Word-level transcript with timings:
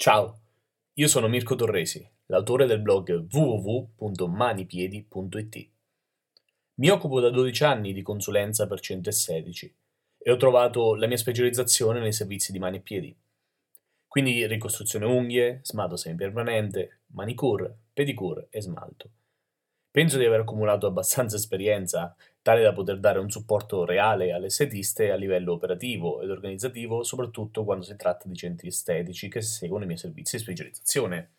Ciao, 0.00 0.42
io 0.92 1.08
sono 1.08 1.26
Mirko 1.26 1.56
Torresi, 1.56 2.08
l'autore 2.26 2.66
del 2.66 2.78
blog 2.78 3.26
www.manipiedi.it. 3.32 5.70
Mi 6.74 6.88
occupo 6.88 7.18
da 7.18 7.30
12 7.30 7.64
anni 7.64 7.92
di 7.92 8.02
consulenza 8.02 8.68
per 8.68 8.78
centri 8.78 9.10
estetici 9.10 9.74
e 10.16 10.30
ho 10.30 10.36
trovato 10.36 10.94
la 10.94 11.08
mia 11.08 11.16
specializzazione 11.16 11.98
nei 11.98 12.12
servizi 12.12 12.52
di 12.52 12.60
mani 12.60 12.76
e 12.76 12.80
piedi. 12.80 13.12
Quindi 14.06 14.46
ricostruzione 14.46 15.04
unghie, 15.04 15.62
smalto 15.64 15.96
semipermanente, 15.96 17.00
manicure, 17.06 17.76
pedicure 17.92 18.46
e 18.50 18.62
smalto. 18.62 19.10
Penso 19.90 20.16
di 20.16 20.24
aver 20.24 20.42
accumulato 20.42 20.86
abbastanza 20.86 21.34
esperienza 21.34 22.14
tale 22.48 22.62
da 22.62 22.72
poter 22.72 22.98
dare 22.98 23.18
un 23.18 23.28
supporto 23.28 23.84
reale 23.84 24.32
alle 24.32 24.46
estetiste 24.46 25.10
a 25.10 25.16
livello 25.16 25.52
operativo 25.52 26.22
ed 26.22 26.30
organizzativo, 26.30 27.02
soprattutto 27.02 27.62
quando 27.62 27.84
si 27.84 27.94
tratta 27.94 28.26
di 28.26 28.34
centri 28.34 28.68
estetici 28.68 29.28
che 29.28 29.42
seguono 29.42 29.84
i 29.84 29.86
miei 29.86 29.98
servizi 29.98 30.36
di 30.36 30.42
specializzazione. 30.44 31.32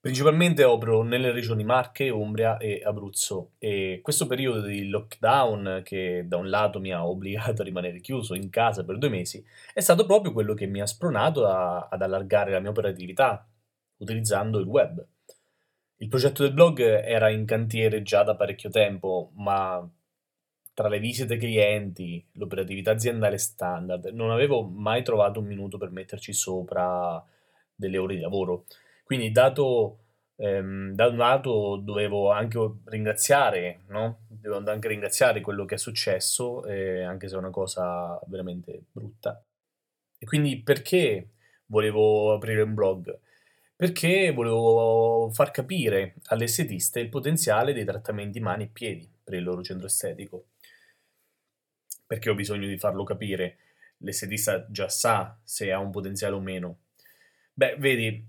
Principalmente 0.00 0.64
opero 0.64 1.04
nelle 1.04 1.30
regioni 1.30 1.62
Marche, 1.62 2.08
Umbria 2.08 2.56
e 2.56 2.82
Abruzzo 2.84 3.52
e 3.58 4.00
questo 4.02 4.26
periodo 4.26 4.62
di 4.62 4.88
lockdown 4.88 5.82
che 5.84 6.24
da 6.26 6.38
un 6.38 6.50
lato 6.50 6.80
mi 6.80 6.92
ha 6.92 7.06
obbligato 7.06 7.62
a 7.62 7.64
rimanere 7.64 8.00
chiuso 8.00 8.34
in 8.34 8.50
casa 8.50 8.84
per 8.84 8.98
due 8.98 9.10
mesi 9.10 9.44
è 9.72 9.78
stato 9.78 10.04
proprio 10.06 10.32
quello 10.32 10.54
che 10.54 10.66
mi 10.66 10.80
ha 10.80 10.86
spronato 10.86 11.46
a, 11.46 11.86
ad 11.88 12.02
allargare 12.02 12.50
la 12.50 12.58
mia 12.58 12.70
operatività 12.70 13.48
utilizzando 13.98 14.58
il 14.58 14.66
web. 14.66 15.06
Il 15.98 16.08
progetto 16.08 16.42
del 16.42 16.52
blog 16.52 16.80
era 16.80 17.30
in 17.30 17.44
cantiere 17.46 18.02
già 18.02 18.24
da 18.24 18.34
parecchio 18.34 18.70
tempo, 18.70 19.30
ma 19.36 19.88
tra 20.74 20.88
le 20.88 20.98
visite 20.98 21.36
clienti, 21.36 22.24
l'operatività 22.32 22.92
aziendale 22.92 23.38
standard, 23.38 24.06
non 24.06 24.30
avevo 24.30 24.62
mai 24.62 25.02
trovato 25.02 25.40
un 25.40 25.46
minuto 25.46 25.78
per 25.78 25.90
metterci 25.90 26.32
sopra 26.32 27.22
delle 27.74 27.98
ore 27.98 28.14
di 28.14 28.20
lavoro. 28.20 28.64
Quindi, 29.04 29.30
dato 29.30 29.98
ehm, 30.36 30.94
da 30.94 31.08
un 31.08 31.16
lato, 31.16 31.76
dovevo 31.76 32.30
anche 32.30 32.58
ringraziare, 32.84 33.82
no? 33.88 34.20
Devo 34.28 34.62
anche 34.64 34.88
ringraziare 34.88 35.40
quello 35.40 35.64
che 35.64 35.74
è 35.76 35.78
successo, 35.78 36.64
eh, 36.64 37.02
anche 37.02 37.28
se 37.28 37.34
è 37.34 37.38
una 37.38 37.50
cosa 37.50 38.18
veramente 38.26 38.84
brutta. 38.92 39.42
E 40.18 40.26
quindi, 40.26 40.62
perché 40.62 41.30
volevo 41.66 42.32
aprire 42.34 42.62
un 42.62 42.74
blog? 42.74 43.18
Perché 43.76 44.32
volevo 44.32 45.30
far 45.32 45.50
capire 45.50 46.14
alle 46.26 46.44
estetiste 46.44 47.00
il 47.00 47.08
potenziale 47.08 47.72
dei 47.72 47.84
trattamenti 47.84 48.40
mani 48.40 48.64
e 48.64 48.68
piedi 48.68 49.10
per 49.22 49.34
il 49.34 49.42
loro 49.42 49.62
centro 49.62 49.86
estetico 49.86 50.46
perché 52.12 52.28
ho 52.28 52.34
bisogno 52.34 52.66
di 52.66 52.76
farlo 52.76 53.04
capire? 53.04 53.56
L'estetista 53.96 54.66
già 54.68 54.90
sa 54.90 55.34
se 55.42 55.72
ha 55.72 55.78
un 55.78 55.90
potenziale 55.90 56.34
o 56.34 56.40
meno. 56.40 56.80
Beh, 57.54 57.76
vedi, 57.78 58.22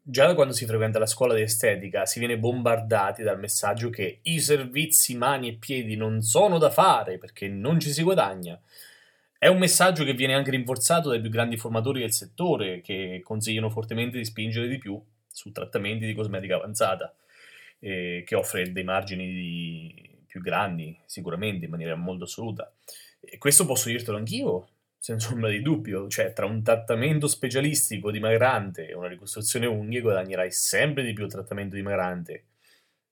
già 0.00 0.26
da 0.26 0.36
quando 0.36 0.52
si 0.52 0.64
frequenta 0.66 1.00
la 1.00 1.06
scuola 1.06 1.34
di 1.34 1.40
estetica 1.40 2.06
si 2.06 2.20
viene 2.20 2.38
bombardati 2.38 3.24
dal 3.24 3.40
messaggio 3.40 3.90
che 3.90 4.20
i 4.22 4.38
servizi 4.38 5.16
mani 5.16 5.48
e 5.48 5.54
piedi 5.54 5.96
non 5.96 6.22
sono 6.22 6.58
da 6.58 6.70
fare 6.70 7.18
perché 7.18 7.48
non 7.48 7.80
ci 7.80 7.90
si 7.90 8.04
guadagna. 8.04 8.56
È 9.36 9.48
un 9.48 9.58
messaggio 9.58 10.04
che 10.04 10.12
viene 10.12 10.34
anche 10.34 10.52
rinforzato 10.52 11.08
dai 11.08 11.20
più 11.20 11.30
grandi 11.30 11.56
formatori 11.56 11.98
del 12.02 12.12
settore 12.12 12.82
che 12.82 13.20
consigliano 13.24 13.68
fortemente 13.68 14.16
di 14.16 14.24
spingere 14.24 14.68
di 14.68 14.78
più 14.78 15.02
su 15.26 15.50
trattamenti 15.50 16.06
di 16.06 16.14
cosmetica 16.14 16.54
avanzata, 16.54 17.12
eh, 17.80 18.22
che 18.24 18.36
offre 18.36 18.70
dei 18.70 18.84
margini 18.84 19.26
di... 19.26 20.22
più 20.24 20.40
grandi, 20.40 20.96
sicuramente 21.04 21.64
in 21.64 21.72
maniera 21.72 21.96
molto 21.96 22.22
assoluta. 22.22 22.72
E 23.26 23.38
questo 23.38 23.66
posso 23.66 23.88
dirtelo 23.88 24.16
anch'io, 24.16 24.68
senza 24.98 25.32
ombra 25.32 25.50
di 25.50 25.60
dubbio. 25.60 26.08
Cioè, 26.08 26.32
tra 26.32 26.46
un 26.46 26.62
trattamento 26.62 27.26
specialistico 27.26 28.10
dimagrante 28.10 28.88
e 28.88 28.94
una 28.94 29.08
ricostruzione 29.08 29.66
unghie 29.66 30.00
guadagnerai 30.00 30.50
sempre 30.50 31.02
di 31.02 31.12
più 31.12 31.24
il 31.24 31.30
trattamento 31.30 31.76
dimagrante. 31.76 32.44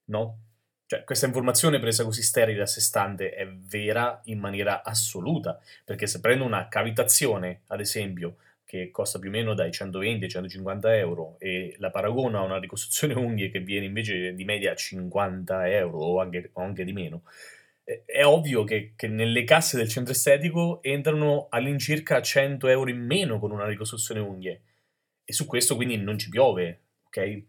No? 0.05 0.37
Cioè, 0.85 1.03
questa 1.03 1.25
informazione 1.25 1.79
presa 1.79 2.03
così 2.03 2.21
sterile 2.21 2.61
a 2.63 2.65
sé 2.65 2.81
stante 2.81 3.31
è 3.33 3.47
vera 3.47 4.19
in 4.25 4.39
maniera 4.39 4.83
assoluta, 4.83 5.59
perché 5.85 6.07
se 6.07 6.19
prendo 6.19 6.45
una 6.45 6.67
cavitazione, 6.67 7.61
ad 7.67 7.79
esempio, 7.79 8.37
che 8.73 8.89
costa 8.89 9.19
più 9.19 9.29
o 9.29 9.31
meno 9.31 9.53
dai 9.53 9.71
120 9.71 10.23
ai 10.23 10.29
150 10.31 10.95
euro 10.97 11.35
e 11.37 11.75
la 11.77 11.91
paragono 11.91 12.39
a 12.39 12.43
una 12.43 12.59
ricostruzione 12.59 13.13
unghie 13.13 13.51
che 13.51 13.59
viene 13.59 13.85
invece 13.85 14.33
di 14.33 14.45
media 14.45 14.73
50 14.73 15.67
euro 15.69 15.99
o 15.99 16.19
anche, 16.19 16.49
o 16.53 16.61
anche 16.61 16.83
di 16.83 16.91
meno, 16.91 17.21
è 17.83 18.23
ovvio 18.23 18.63
che, 18.63 18.93
che, 18.95 19.07
nelle 19.07 19.43
casse 19.43 19.77
del 19.77 19.89
centro 19.89 20.13
estetico 20.13 20.81
entrano 20.81 21.47
all'incirca 21.49 22.21
100 22.21 22.67
euro 22.67 22.89
in 22.89 23.03
meno 23.05 23.39
con 23.39 23.51
una 23.51 23.67
ricostruzione 23.67 24.21
unghie 24.21 24.61
e 25.25 25.33
su 25.33 25.45
questo 25.45 25.75
quindi 25.75 25.97
non 25.97 26.17
ci 26.17 26.29
piove, 26.29 26.81
ok? 27.07 27.43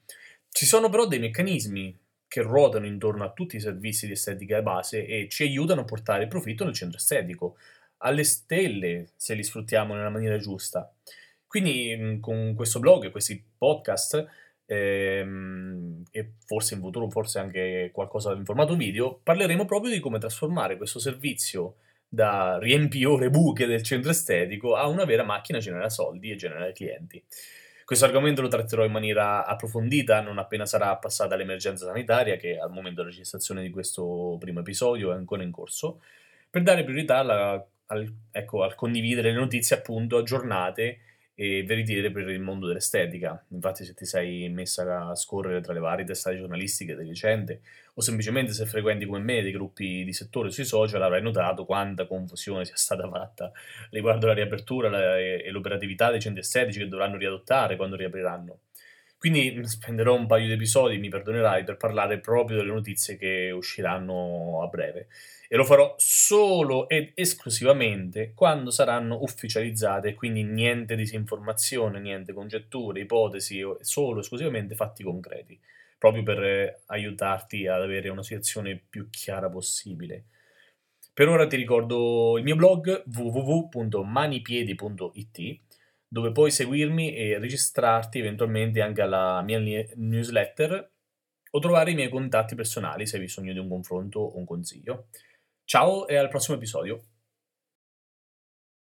Ci 0.49 0.67
sono 0.67 0.89
però 0.89 1.07
dei 1.07 1.19
meccanismi 1.19 1.99
che 2.27 2.43
ruotano 2.43 2.87
intorno 2.87 3.25
a 3.25 3.33
tutti 3.33 3.57
i 3.57 3.61
servizi 3.61 4.07
di 4.07 4.13
estetica 4.13 4.61
base 4.61 5.07
e 5.07 5.29
ci 5.29 5.45
aiutano 5.45 5.83
a 5.83 5.85
portare 5.85 6.27
profitto 6.27 6.65
nel 6.65 6.75
centro 6.75 6.99
estetico, 6.99 7.57
alle 7.99 8.25
stelle 8.25 9.13
se 9.17 9.35
li 9.35 9.43
sfruttiamo 9.45 9.95
nella 9.95 10.11
maniera 10.11 10.37
giusta. 10.39 10.93
Quindi 11.47 12.19
con 12.21 12.55
questo 12.55 12.81
blog 12.81 13.05
e 13.05 13.11
questi 13.11 13.41
podcast 13.57 14.27
ehm, 14.67 16.03
e 16.11 16.33
forse 16.47 16.75
in 16.75 16.81
futuro 16.81 17.09
forse 17.11 17.39
anche 17.39 17.91
qualcosa 17.93 18.33
in 18.33 18.45
formato 18.45 18.77
video, 18.77 19.21
parleremo 19.23 19.65
proprio 19.65 19.93
di 19.93 20.01
come 20.01 20.19
trasformare 20.19 20.77
questo 20.77 20.99
servizio 20.99 21.77
da 22.09 22.59
riempiore 22.59 23.31
buche 23.31 23.67
del 23.67 23.83
centro 23.83 24.11
estetico 24.11 24.77
a 24.77 24.87
una 24.87 25.05
vera 25.05 25.25
macchina 25.25 25.59
genera 25.59 25.89
soldi 25.89 26.31
e 26.31 26.37
genera 26.37 26.71
clienti. 26.73 27.23
Questo 27.85 28.07
argomento 28.07 28.41
lo 28.41 28.49
tratterò 28.49 28.85
in 28.85 28.93
maniera 28.93 29.45
approfondita 29.45 30.23
non 30.23 30.39
appena 30.39 30.65
sarà 30.65 30.97
passata 30.97 31.37
l'emergenza 31.37 31.85
sanitaria, 31.85 32.37
che 32.37 32.57
al 32.57 32.71
momento 32.71 33.03
della 33.03 33.13
registrazione 33.13 33.61
di 33.61 33.69
questo 33.69 34.37
primo 34.41 34.61
episodio 34.61 35.13
è 35.13 35.17
ancora 35.17 35.43
in 35.43 35.51
corso, 35.51 36.01
per 36.49 36.63
dare 36.63 36.85
priorità 36.85 37.19
alla, 37.19 37.67
al, 37.87 38.11
ecco, 38.31 38.63
al 38.63 38.75
condividere 38.75 39.33
le 39.33 39.39
notizie 39.39 39.77
appunto 39.77 40.17
aggiornate 40.17 40.99
e 41.35 41.65
veritiere 41.65 42.11
per 42.11 42.29
il 42.29 42.41
mondo 42.41 42.67
dell'estetica. 42.67 43.45
Infatti, 43.49 43.85
se 43.85 43.95
ti 43.95 44.05
sei 44.05 44.49
messa 44.49 45.09
a 45.09 45.15
scorrere 45.15 45.61
tra 45.61 45.73
le 45.73 45.81
varie 45.81 46.05
testate 46.05 46.37
giornalistiche 46.37 46.97
di 46.97 47.09
recente, 47.09 47.61
o 47.95 48.01
semplicemente 48.01 48.53
se 48.53 48.67
frequenti 48.67 49.05
come 49.05 49.19
me 49.19 49.43
dei 49.43 49.53
gruppi 49.53 50.05
di 50.05 50.13
settore 50.13 50.51
sui 50.51 50.65
social, 50.65 51.03
avrai 51.03 51.23
notato 51.23 51.65
quanta 51.65 52.07
confusione 52.07 52.65
sia 52.65 52.77
stata 52.77 53.09
fatta 53.09 53.53
riguardo 53.91 54.27
la 54.27 54.35
riapertura 54.35 55.19
e 55.19 55.51
l'operatività 55.51 56.11
dei 56.11 56.21
centri 56.21 56.41
estetici 56.41 56.79
che 56.79 56.89
dovranno 56.89 57.17
riadottare 57.17 57.77
quando 57.77 57.97
riapriranno. 57.97 58.59
Quindi 59.25 59.67
spenderò 59.67 60.15
un 60.15 60.27
paio 60.27 60.49
di 60.49 60.53
episodi, 60.53 60.99
mi 60.99 61.09
perdonerai, 61.09 61.65
per 61.65 61.79
parlare 61.79 62.21
proprio 62.21 62.59
delle 62.59 62.75
notizie 62.75 63.17
che 63.17 63.51
usciranno 63.51 64.61
a 64.63 64.67
breve. 64.67 65.07
E 65.49 65.57
lo 65.57 65.65
farò 65.65 65.95
solo 65.97 66.87
ed 66.91 67.13
esclusivamente 67.15 68.33
quando 68.35 68.71
saranno 68.71 69.23
ufficializzate, 69.23 70.13
quindi 70.13 70.43
niente 70.43 70.95
disinformazione, 70.95 72.01
niente 72.01 72.35
congetture, 72.35 73.01
ipotesi, 73.01 73.63
solo 73.81 74.21
esclusivamente 74.21 74.75
fatti 74.75 75.03
concreti, 75.03 75.59
proprio 75.97 76.23
per 76.23 76.45
eh, 76.45 76.83
aiutarti 76.89 77.67
ad 77.67 77.81
avere 77.81 78.11
una 78.11 78.23
situazione 78.23 78.79
più 78.91 79.09
chiara 79.09 79.49
possibile. 79.49 80.25
Per 81.15 81.29
ora 81.29 81.47
ti 81.47 81.57
ricordo 81.57 82.37
il 82.37 82.45
mio 82.45 82.57
blog 82.57 83.05
www.manipiedi.it 83.07 85.63
dove 86.15 86.31
puoi 86.31 86.53
seguirmi 86.53 87.13
e 87.13 87.41
registrarti 87.41 88.21
eventualmente 88.21 88.81
anche 88.81 89.03
alla 89.03 89.43
mia 89.43 89.59
newsletter 89.59 90.93
o 91.51 91.59
trovare 91.59 91.91
i 91.91 91.97
miei 91.97 92.09
contatti 92.09 92.55
personali 92.55 93.05
se 93.05 93.17
hai 93.17 93.23
bisogno 93.23 93.53
di 93.53 93.59
un 93.59 93.69
confronto 93.69 94.21
o 94.21 94.39
un 94.39 94.45
consiglio. 94.45 95.09
Ciao 95.65 96.07
e 96.07 96.15
al 96.15 96.29
prossimo 96.29 96.57
episodio. 96.57 97.14